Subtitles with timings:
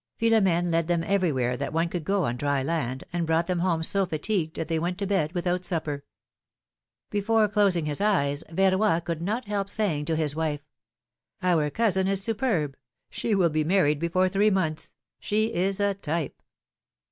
[0.17, 3.59] Philomene led them every where that one could go on dry land, and brought them
[3.59, 6.03] home so fatigued that they w'ent to bed without supper.
[7.11, 10.65] Before closing his eyes, Yerroy could not help saying to his wife:
[11.43, 12.75] ^^Our cousin is superb!
[13.11, 14.95] She will be married before three months!
[15.19, 16.41] She is a type